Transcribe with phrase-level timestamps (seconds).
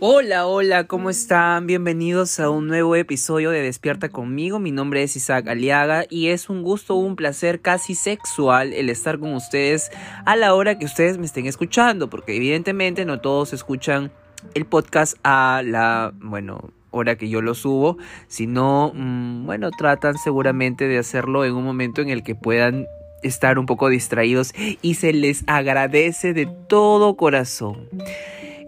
[0.00, 1.66] Hola, hola, ¿cómo están?
[1.66, 4.60] Bienvenidos a un nuevo episodio de Despierta conmigo.
[4.60, 9.18] Mi nombre es Isaac Aliaga y es un gusto, un placer casi sexual el estar
[9.18, 9.90] con ustedes
[10.24, 14.12] a la hora que ustedes me estén escuchando, porque evidentemente no todos escuchan
[14.54, 20.86] el podcast a la, bueno, hora que yo lo subo, sino, mm, bueno, tratan seguramente
[20.86, 22.86] de hacerlo en un momento en el que puedan
[23.24, 27.88] estar un poco distraídos y se les agradece de todo corazón.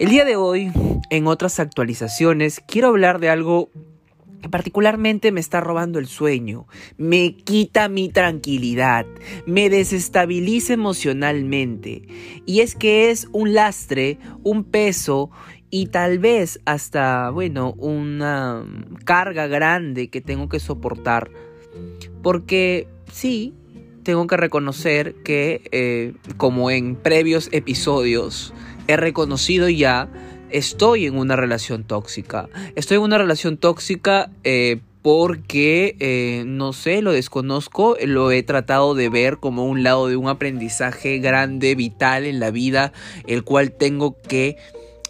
[0.00, 0.72] El día de hoy,
[1.10, 3.68] en otras actualizaciones, quiero hablar de algo
[4.40, 9.04] que particularmente me está robando el sueño, me quita mi tranquilidad,
[9.45, 12.00] me desestabiliza emocionalmente.
[12.46, 15.30] Y es que es un lastre, un peso
[15.68, 18.64] y tal vez hasta, bueno, una
[19.04, 21.30] carga grande que tengo que soportar.
[22.23, 23.52] Porque sí,
[24.02, 28.54] tengo que reconocer que, eh, como en previos episodios,
[28.91, 30.09] he reconocido ya,
[30.51, 32.49] estoy en una relación tóxica.
[32.74, 38.95] Estoy en una relación tóxica eh, porque, eh, no sé, lo desconozco, lo he tratado
[38.95, 42.93] de ver como un lado de un aprendizaje grande, vital en la vida,
[43.27, 44.57] el cual tengo que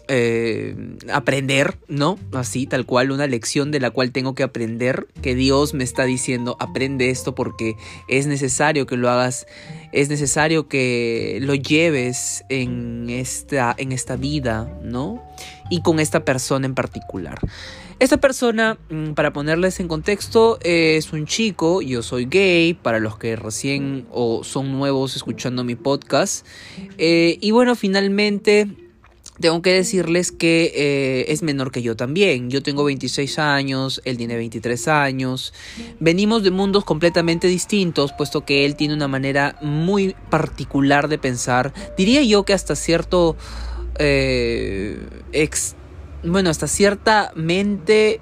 [0.07, 0.75] eh,
[1.11, 2.17] aprender, ¿no?
[2.33, 6.05] Así, tal cual, una lección de la cual tengo que aprender, que Dios me está
[6.05, 7.75] diciendo, aprende esto porque
[8.07, 9.47] es necesario que lo hagas,
[9.91, 15.23] es necesario que lo lleves en esta, en esta vida, ¿no?
[15.69, 17.39] Y con esta persona en particular.
[18.01, 23.15] Esta persona, mm, para ponerles en contexto, es un chico, yo soy gay, para los
[23.19, 26.47] que recién o son nuevos escuchando mi podcast.
[26.97, 28.67] Eh, y bueno, finalmente
[29.41, 32.49] tengo que decirles que eh, es menor que yo también.
[32.49, 35.53] Yo tengo 26 años, él tiene 23 años.
[35.99, 41.73] Venimos de mundos completamente distintos, puesto que él tiene una manera muy particular de pensar.
[41.97, 43.35] Diría yo que hasta cierto...
[43.99, 44.97] Eh,
[46.23, 48.21] bueno, hasta ciertamente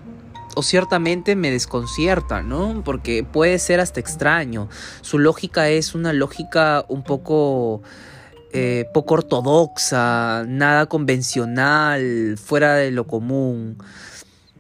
[0.56, 2.82] o ciertamente me desconcierta, ¿no?
[2.84, 4.68] Porque puede ser hasta extraño.
[5.02, 7.82] Su lógica es una lógica un poco
[8.52, 13.78] eh, poco ortodoxa, nada convencional, fuera de lo común.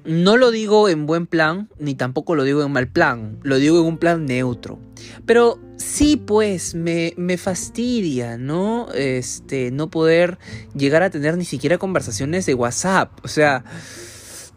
[0.05, 3.79] No lo digo en buen plan, ni tampoco lo digo en mal plan, lo digo
[3.79, 4.79] en un plan neutro.
[5.25, 8.87] Pero sí, pues, me, me fastidia, ¿no?
[8.93, 10.39] Este, no poder
[10.73, 13.11] llegar a tener ni siquiera conversaciones de WhatsApp.
[13.23, 13.63] O sea,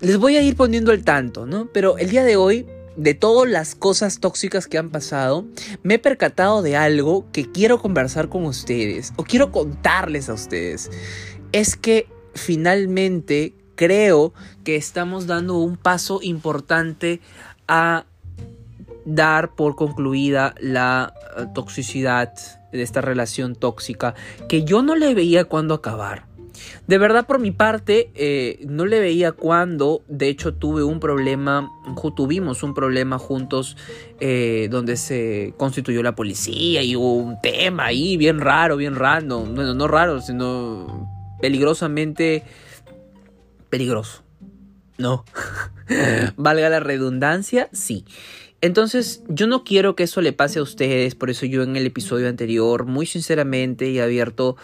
[0.01, 1.69] les voy a ir poniendo el tanto, ¿no?
[1.73, 2.67] Pero el día de hoy
[2.97, 5.47] de todas las cosas tóxicas que han pasado,
[5.83, 10.91] me he percatado de algo que quiero conversar con ustedes o quiero contarles a ustedes.
[11.53, 14.33] Es que finalmente creo
[14.65, 17.21] que estamos dando un paso importante
[17.69, 18.05] a
[19.05, 22.33] dar por concluida la eh, toxicidad
[22.73, 24.15] de esta relación tóxica
[24.49, 26.32] que yo no le veía cuando acabar.
[26.87, 31.71] De verdad, por mi parte, eh, no le veía cuando, de hecho, tuve un problema,
[32.17, 33.77] tuvimos un problema juntos
[34.21, 39.55] eh, donde se constituyó la policía y hubo un tema ahí bien raro, bien random.
[39.55, 41.09] Bueno, no raro, sino
[41.41, 42.45] peligrosamente
[43.71, 44.23] peligroso.
[44.99, 45.25] No.
[46.37, 48.05] Valga la redundancia, sí.
[48.63, 51.85] Entonces, yo no quiero que eso le pase a ustedes, por eso yo en el
[51.85, 54.57] episodio anterior, muy sinceramente y abierto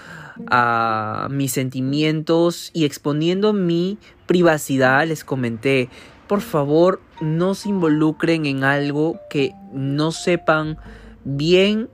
[0.46, 5.88] a mis sentimientos y exponiendo mi privacidad, les comenté,
[6.28, 10.78] por favor, no se involucren en algo que no sepan
[11.24, 11.88] bien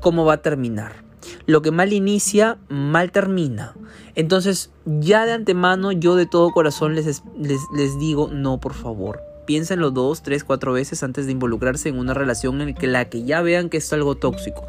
[0.00, 1.04] cómo va a terminar.
[1.44, 3.74] Lo que mal inicia, mal termina.
[4.14, 9.27] Entonces, ya de antemano, yo de todo corazón les, les, les digo, no, por favor
[9.48, 13.40] piénsenlo dos, tres, cuatro veces antes de involucrarse en una relación en la que ya
[13.40, 14.66] vean que es algo tóxico.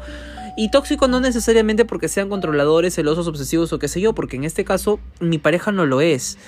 [0.56, 4.44] Y tóxico no necesariamente porque sean controladores, celosos, obsesivos o qué sé yo, porque en
[4.44, 6.38] este caso mi pareja no lo es.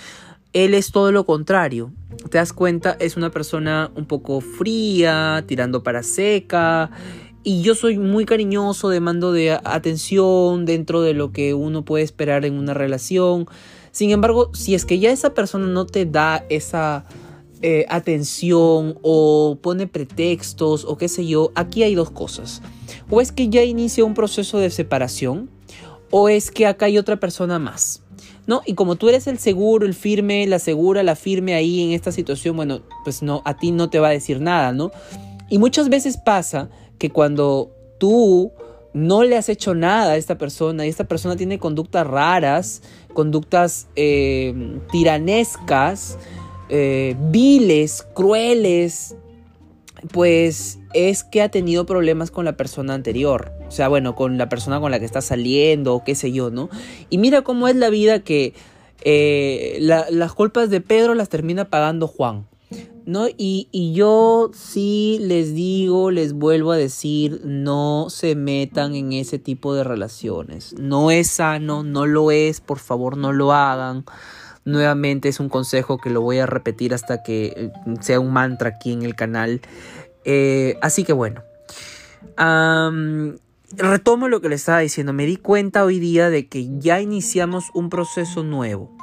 [0.55, 1.93] Él es todo lo contrario.
[2.31, 6.91] Te das cuenta, es una persona un poco fría, tirando para seca.
[7.43, 12.47] Y yo soy muy cariñoso, demando de atención dentro de lo que uno puede esperar
[12.47, 13.47] en una relación.
[13.91, 17.05] Sin embargo, si es que ya esa persona no te da esa
[17.63, 22.61] eh, atención o pone pretextos o qué sé yo, aquí hay dos cosas.
[23.09, 25.49] O es que ya inicia un proceso de separación
[26.11, 28.03] o es que acá hay otra persona más.
[28.47, 28.63] ¿No?
[28.67, 32.11] Y como tú eres el seguro, el firme, la segura, la firme ahí en esta
[32.11, 34.91] situación, bueno, pues no, a ti no te va a decir nada, ¿no?
[35.49, 36.69] Y muchas veces pasa
[36.99, 38.53] que cuando tú
[38.95, 42.83] no le has hecho nada a esta persona y esta persona tiene conductas raras,
[43.15, 46.19] conductas eh, tiranescas,
[46.75, 49.15] eh, viles, crueles,
[50.11, 53.53] pues es que ha tenido problemas con la persona anterior.
[53.69, 56.51] O sea, bueno, con la persona con la que está saliendo, o qué sé yo,
[56.51, 56.71] ¿no?
[57.11, 58.55] Y mira cómo es la vida que
[59.03, 62.47] eh, las culpas de Pedro las termina pagando Juan.
[63.05, 63.27] ¿No?
[63.29, 69.39] Y, y, yo sí les digo, les vuelvo a decir, no se metan en ese
[69.41, 70.75] tipo de relaciones.
[70.79, 74.05] No es sano, no lo es, por favor no lo hagan.
[74.65, 78.71] Nuevamente es un consejo que lo voy a repetir hasta que eh, sea un mantra
[78.71, 79.61] aquí en el canal.
[80.25, 81.43] Eh, así que bueno.
[83.77, 85.13] retomo lo que le estaba diciendo.
[85.13, 88.97] Me di cuenta hoy día de que ya iniciamos un proceso nuevo.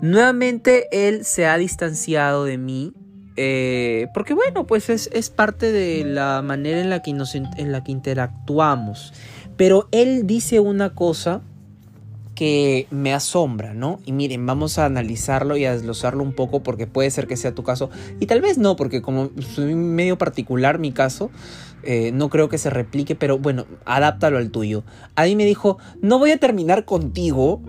[0.00, 2.92] Nuevamente él se ha distanciado de mí.
[3.36, 7.72] Eh, porque bueno, pues es, es, parte de la manera en la, que nos, en
[7.72, 9.12] la que interactuamos.
[9.56, 11.42] Pero él dice una cosa
[12.34, 14.00] que me asombra, ¿no?
[14.04, 17.54] Y miren, vamos a analizarlo y a desglosarlo un poco porque puede ser que sea
[17.54, 17.90] tu caso
[18.20, 21.30] y tal vez no, porque como soy medio particular mi caso,
[21.84, 24.84] eh, no creo que se replique, pero bueno, adáptalo al tuyo.
[25.16, 27.60] A mí me dijo, no voy a terminar contigo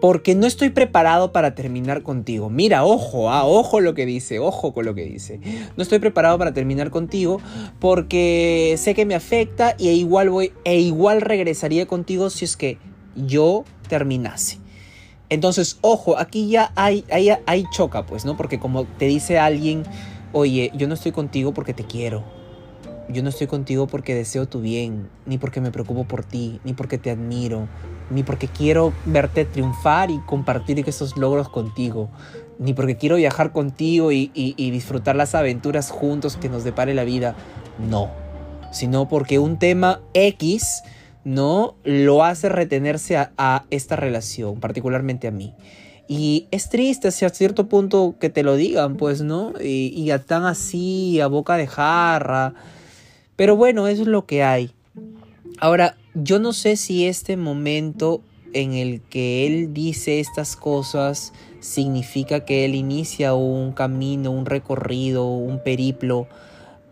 [0.00, 2.50] porque no estoy preparado para terminar contigo.
[2.50, 5.40] Mira, ojo, ah, ojo lo que dice, ojo con lo que dice.
[5.76, 7.40] No estoy preparado para terminar contigo
[7.80, 12.78] porque sé que me afecta y igual voy e igual regresaría contigo si es que
[13.16, 14.58] yo terminase.
[15.30, 17.04] Entonces, ojo, aquí ya hay,
[17.72, 18.36] choca, pues, ¿no?
[18.36, 19.84] Porque como te dice alguien,
[20.32, 22.22] oye, yo no estoy contigo porque te quiero.
[23.08, 26.72] Yo no estoy contigo porque deseo tu bien, ni porque me preocupo por ti, ni
[26.72, 27.68] porque te admiro,
[28.10, 32.08] ni porque quiero verte triunfar y compartir esos logros contigo,
[32.58, 37.04] ni porque quiero viajar contigo y, y disfrutar las aventuras juntos que nos depare la
[37.04, 37.34] vida.
[37.78, 38.10] No,
[38.74, 40.82] sino porque un tema X
[41.24, 41.74] ¿no?
[41.84, 45.54] Lo hace retenerse a, esta relación, particularmente a mí.
[46.06, 49.54] Y es triste hacia cierto punto que te lo digan, pues, ¿no?
[49.60, 52.54] Y, y tan así, a boca de jarra.
[53.36, 54.70] Pero bueno, eso es lo que hay.
[55.58, 58.20] Ahora, yo no sé si este momento
[58.52, 65.26] en el que él dice estas cosas significa que él inicia un camino, un recorrido,
[65.26, 66.28] un periplo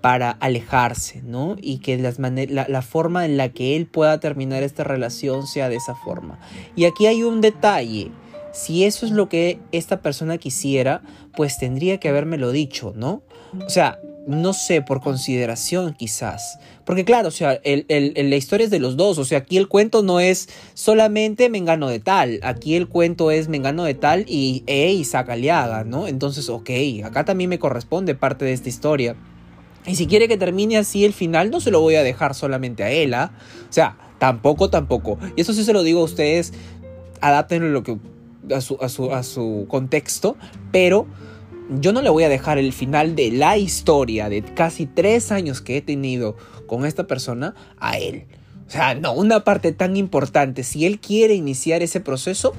[0.02, 1.56] para alejarse, ¿no?
[1.62, 5.68] Y que las la, la, forma en la que él pueda terminar esta relación sea
[5.68, 6.38] de esa forma.
[6.76, 8.10] Y aquí hay un detalle.
[8.52, 11.02] Si eso es lo que esta persona quisiera,
[11.34, 13.22] pues tendría que habérmelo dicho, ¿no?
[13.64, 16.58] O sea, no sé, por consideración quizás.
[16.84, 19.18] Porque claro, o sea, el, el, la historia es de los dos.
[19.18, 22.40] O sea, aquí el cuento no es solamente Mengano de tal.
[22.42, 26.08] Aquí el cuento es Mengano de tal y e Isaac Aliaga, ¿no?
[26.08, 26.70] Entonces, ok,
[27.04, 29.16] acá también me corresponde parte de esta historia.
[29.86, 32.84] Y si quiere que termine así el final, no se lo voy a dejar solamente
[32.84, 33.32] a él, ¿ah?
[33.68, 35.18] O sea, tampoco, tampoco.
[35.36, 36.52] Y eso sí se lo digo a ustedes,
[37.20, 37.98] adaptenlo lo que,
[38.54, 40.36] a, su, a, su, a su contexto,
[40.70, 41.06] pero
[41.80, 45.60] yo no le voy a dejar el final de la historia de casi tres años
[45.60, 46.36] que he tenido
[46.66, 48.26] con esta persona a él.
[48.66, 52.52] O sea, no, una parte tan importante, si él quiere iniciar ese proceso,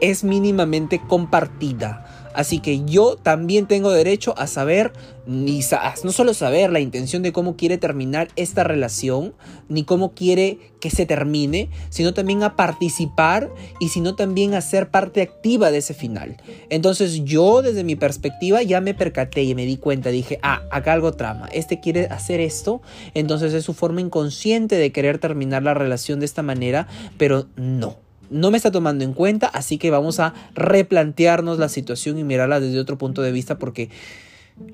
[0.00, 2.15] es mínimamente compartida.
[2.36, 4.92] Así que yo también tengo derecho a saber,
[5.26, 5.62] ni
[6.04, 9.34] no solo saber la intención de cómo quiere terminar esta relación,
[9.70, 13.50] ni cómo quiere que se termine, sino también a participar
[13.80, 16.36] y sino también a ser parte activa de ese final.
[16.68, 20.92] Entonces yo desde mi perspectiva ya me percaté y me di cuenta, dije, ah, acá
[20.92, 22.82] algo trama, este quiere hacer esto,
[23.14, 26.86] entonces es su forma inconsciente de querer terminar la relación de esta manera,
[27.16, 32.18] pero no no me está tomando en cuenta, así que vamos a replantearnos la situación
[32.18, 33.90] y mirarla desde otro punto de vista porque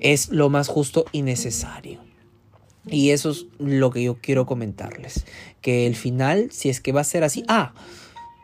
[0.01, 2.01] es lo más justo y necesario.
[2.87, 5.25] Y eso es lo que yo quiero comentarles.
[5.61, 7.45] Que el final, si es que va a ser así.
[7.47, 7.75] Ah,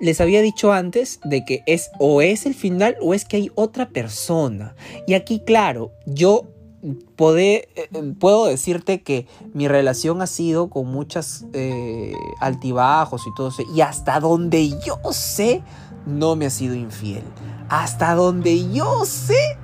[0.01, 3.51] les había dicho antes de que es o es el final o es que hay
[3.57, 4.77] otra persona.
[5.07, 6.49] Y aquí, claro, yo
[6.83, 7.69] eh,
[8.19, 13.63] puedo decirte que mi relación ha sido con muchas eh, altibajos y todo eso.
[13.75, 15.63] Y hasta donde yo sé,
[16.07, 17.25] no me ha sido infiel.
[17.69, 19.59] Hasta donde yo sé,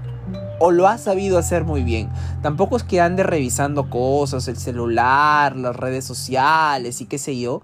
[0.59, 2.11] o lo ha sabido hacer muy bien.
[2.43, 7.63] Tampoco es que ande revisando cosas, el celular, las redes sociales y qué sé yo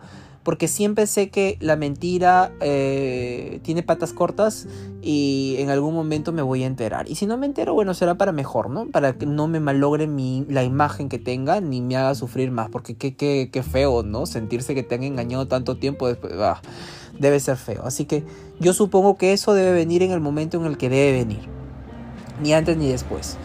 [0.51, 4.67] porque siempre sé que la mentira eh, tiene patas cortas
[5.01, 7.09] y en algún momento me voy a enterar.
[7.09, 8.89] Y si no me entero, bueno, será para mejor, ¿no?
[8.89, 12.69] Para que no me malogre mi, la imagen que tenga ni me haga sufrir más,
[12.69, 14.27] porque qué, feo, ¿no?
[14.27, 16.61] Sentirse que te han engañado tanto tiempo después, ah,
[17.17, 17.85] debe ser feo.
[17.85, 18.25] Así que
[18.59, 21.43] yo supongo que eso debe venir en el momento en el que debe venir,
[22.43, 23.39] ni antes ni después.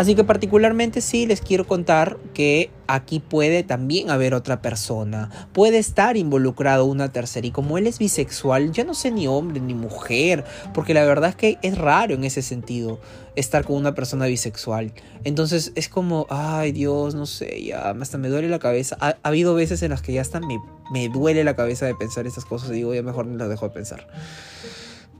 [0.00, 5.76] Así que particularmente sí les quiero contar que aquí puede también haber otra persona, puede
[5.76, 9.74] estar involucrado una tercera y como él es bisexual, ya no sé ni hombre ni
[9.74, 12.98] mujer, porque la verdad es que es raro en ese sentido
[13.36, 14.94] estar con una persona bisexual.
[15.24, 18.96] Entonces es como, ay Dios, no sé, ya hasta me duele la cabeza.
[19.00, 20.58] Ha, habido veces en las que ya hasta me,
[20.90, 23.68] me duele la cabeza de pensar estas cosas y digo, ya mejor no las dejo
[23.68, 24.06] de pensar.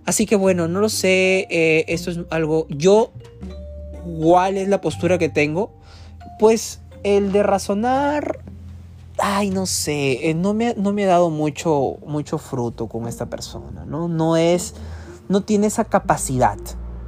[0.07, 3.13] Así que bueno, no lo sé, eh, esto es algo, yo,
[4.05, 5.73] ¿cuál es la postura que tengo?
[6.39, 8.41] Pues el de razonar,
[9.19, 13.27] ay, no sé, eh, no me, no me ha dado mucho, mucho fruto con esta
[13.27, 14.09] persona, ¿no?
[14.09, 14.75] No es,
[15.29, 16.59] no tiene esa capacidad.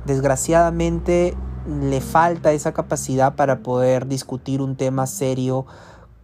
[0.07, 5.67] Desgraciadamente le falta esa capacidad para poder discutir un tema serio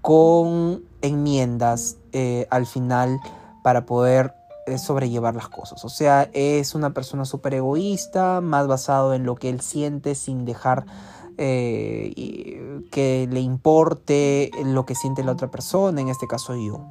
[0.00, 3.20] con enmiendas eh, al final
[3.62, 4.34] para poder
[4.76, 5.84] sobrellevar las cosas.
[5.84, 10.44] O sea, es una persona súper egoísta, más basado en lo que él siente sin
[10.44, 10.84] dejar
[11.38, 16.84] eh, que le importe lo que siente la otra persona, en este caso yo.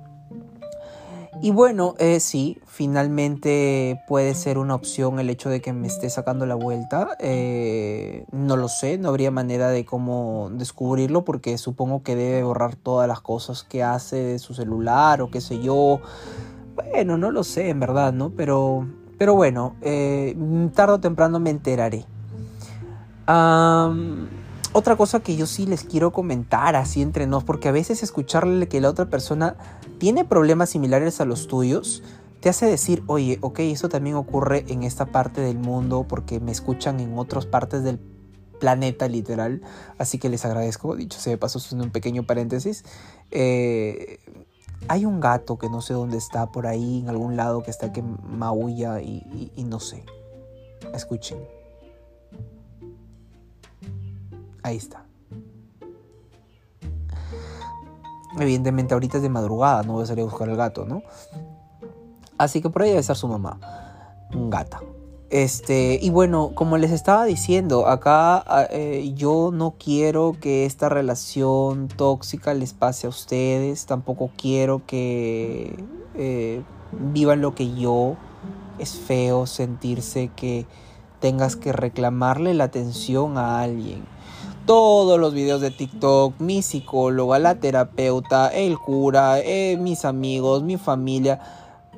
[1.41, 6.09] Y bueno, eh, sí, finalmente puede ser una opción el hecho de que me esté
[6.09, 7.09] sacando la vuelta.
[7.19, 12.75] Eh, no lo sé, no habría manera de cómo descubrirlo porque supongo que debe borrar
[12.75, 16.01] todas las cosas que hace de su celular o qué sé yo.
[16.77, 18.29] Bueno, no lo sé en verdad, ¿no?
[18.29, 20.37] Pero, pero bueno, eh,
[20.75, 22.05] tarde o temprano me enteraré.
[24.73, 28.67] otra cosa que yo sí les quiero comentar así entre nos, porque a veces escucharle
[28.67, 29.55] que la otra persona
[29.97, 32.03] tiene problemas similares a los tuyos,
[32.41, 36.51] te hace decir, oye, ok, eso también ocurre en esta parte del mundo porque me
[36.51, 37.99] escuchan en otras partes del
[38.59, 39.63] planeta literal,
[39.97, 42.85] así que les agradezco, dicho sea de paso, un pequeño paréntesis.
[43.31, 44.19] Eh,
[44.87, 47.91] hay un gato que no sé dónde está, por ahí en algún lado que está
[47.91, 50.05] que maulla y, no sé.
[50.93, 51.39] Escuchen.
[54.63, 55.05] Ahí está.
[58.39, 61.01] Evidentemente ahorita es de madrugada, no voy a salir a buscar al gato, ¿no?
[62.37, 63.59] Así que por ahí debe estar su mamá,
[64.31, 64.79] gata.
[65.29, 71.89] Este, y bueno, como les estaba diciendo, acá eh, yo no quiero que esta relación
[71.89, 75.83] tóxica les pase a ustedes, tampoco quiero que
[76.15, 76.61] eh,
[77.11, 78.15] vivan lo que yo.
[78.79, 80.65] Es feo sentirse que
[81.19, 84.05] tengas que reclamarle la atención a alguien
[84.67, 90.75] todos los videos de TikTok, mi psicóloga, la terapeuta, el cura, eh, mis amigos, mi
[90.75, 91.39] familia,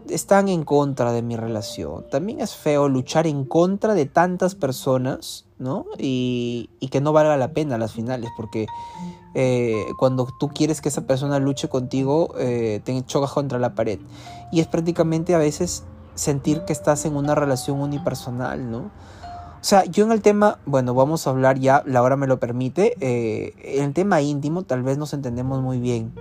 [0.09, 2.05] están en contra de mi relación.
[2.09, 5.85] También es feo luchar en contra de tantas personas, ¿no?
[5.97, 8.67] Y, que no valga la pena las finales, porque
[9.35, 13.99] eh, cuando tú quieres que esa persona luche contigo, eh, te chocas contra la pared.
[14.51, 15.83] Y es prácticamente a veces
[16.15, 18.91] sentir que estás en una relación unipersonal, ¿no?
[19.61, 22.39] O sea, yo en el tema, bueno, vamos a hablar ya, la hora me lo
[22.39, 26.13] permite, eh, en el tema íntimo tal vez nos entendemos muy bien.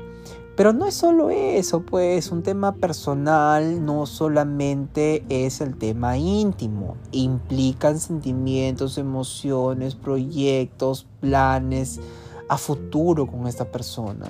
[0.59, 6.97] Pero no es solo eso, pues un tema personal no solamente es el tema íntimo,
[7.13, 12.01] implican sentimientos, emociones, proyectos, planes
[12.49, 14.27] a futuro con esta persona.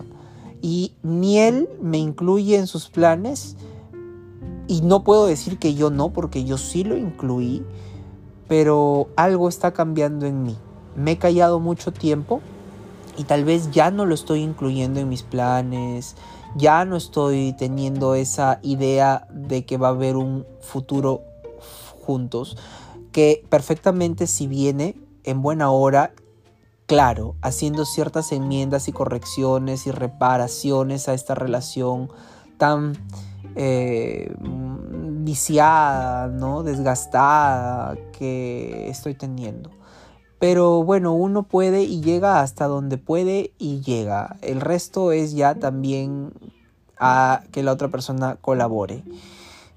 [0.61, 3.57] Y ni él me incluye en sus planes
[4.67, 7.65] y no puedo decir que yo no, porque yo sí lo incluí
[8.49, 10.57] pero algo está cambiando en mí.
[10.97, 12.41] Me he callado mucho tiempo
[13.19, 16.15] y tal vez ya no lo estoy incluyendo en mis planes,
[16.57, 21.23] ya no estoy teniendo esa idea de que va a haber un futuro
[22.01, 22.57] juntos,
[23.11, 24.95] que perfectamente si viene
[25.25, 26.13] en buena hora,
[26.87, 32.11] claro, haciendo ciertas enmiendas y correcciones y reparaciones a esta relación
[32.57, 32.97] tan
[33.57, 36.63] eh, viciada, ¿no?
[36.63, 39.78] Desgastada que estoy teniendo.
[40.39, 44.37] Pero bueno, uno puede y llega hasta donde puede y llega.
[44.41, 46.33] El resto es ya también
[46.99, 49.03] a que la otra persona colabore.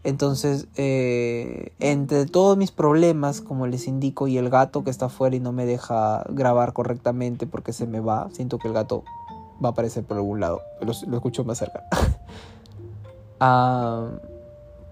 [0.04, 5.36] Entonces, eh, entre todos mis problemas, como les indico, y el gato que está afuera
[5.36, 9.04] y no me deja grabar correctamente porque se me va, siento que el gato
[9.64, 11.84] va a aparecer por algún lado, lo, lo escucho más cerca.
[13.40, 14.10] ah,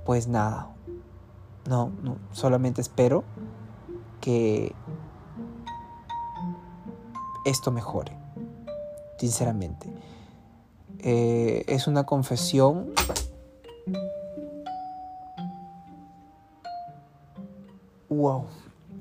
[0.06, 0.70] pues nada.
[1.68, 3.24] No, no, solamente espero
[4.22, 4.74] que
[7.50, 8.12] esto mejore.
[9.18, 9.90] Sinceramente.
[11.00, 12.94] Eh, es una confesión.
[18.10, 18.46] Wow,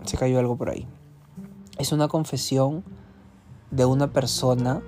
[0.04, 0.86] se cayó algo por ahí.
[1.78, 2.84] Es una confesión
[3.70, 4.82] de una persona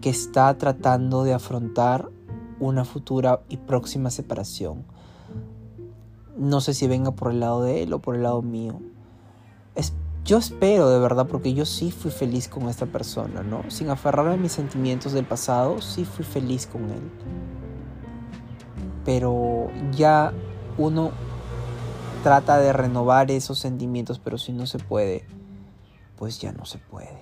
[0.00, 2.08] que está tratando de afrontar
[2.58, 4.84] una futura y próxima separación.
[6.36, 8.80] No sé si venga por el lado de él o por el lado mío.
[10.24, 13.64] Yo espero de verdad, porque yo sí fui feliz con esta persona, ¿no?
[13.68, 17.10] Sin aferrarme a mis sentimientos del pasado, sí fui feliz con él.
[19.04, 20.32] Pero ya
[20.78, 21.10] uno
[22.22, 25.24] trata de renovar esos sentimientos, pero si no se puede,
[26.16, 27.18] pues ya no se puede.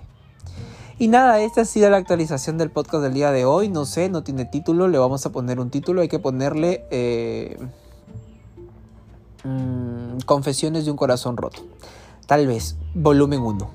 [0.99, 3.69] Y nada, esta ha sido la actualización del podcast del día de hoy.
[3.69, 6.01] No sé, no tiene título, le vamos a poner un título.
[6.01, 6.85] Hay que ponerle...
[6.91, 7.57] Eh,
[9.43, 11.61] Mm, confesiones de un corazón roto.
[12.29, 13.71] Tal vez, volumen 1.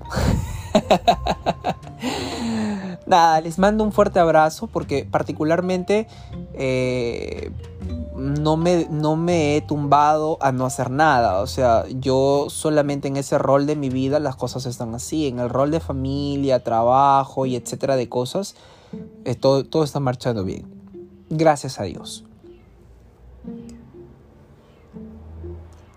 [3.07, 6.07] Nada, les mando un fuerte abrazo porque particularmente
[6.53, 7.51] eh,
[8.15, 11.41] no, me, no me he tumbado a no hacer nada.
[11.41, 15.27] O sea, yo solamente en ese rol de mi vida las cosas están así.
[15.27, 18.55] En el rol de familia, trabajo y etcétera de cosas,
[19.25, 20.65] eh, todo, todo está marchando bien.
[21.29, 22.25] Gracias a Dios.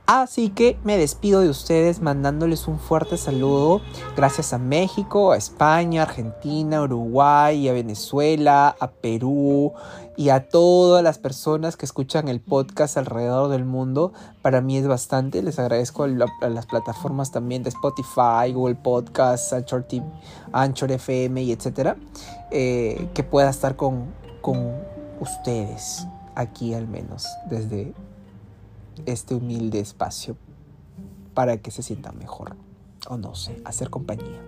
[0.08, 3.82] Así que me despido de ustedes mandándoles un fuerte saludo.
[4.16, 9.74] Gracias a México, a España, Argentina, Uruguay, a Venezuela, a Perú
[10.16, 14.14] y a todas las personas que escuchan el podcast alrededor del mundo.
[14.42, 15.44] Para mí es bastante.
[15.44, 20.06] Les agradezco a, las plataformas también de Spotify, Google Podcasts, Anchor, TV,
[20.54, 21.98] Anchor FM y etcétera.
[22.52, 24.06] Eh, que pueda estar con,
[24.40, 24.74] con
[25.20, 27.94] ustedes aquí al menos desde
[29.06, 30.36] este humilde espacio
[31.34, 32.56] para que se sientan mejor.
[33.08, 34.44] O no sé, hacer compañía.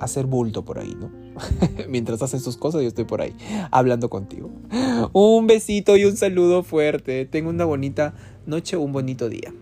[0.00, 1.10] Hacer bulto por ahí, ¿no?
[1.88, 3.34] Mientras hacen sus cosas, yo estoy por ahí
[3.70, 4.50] hablando contigo.
[5.12, 7.24] Un besito y un saludo fuerte.
[7.24, 8.14] Tengo una bonita
[8.46, 9.52] noche, un bonito día.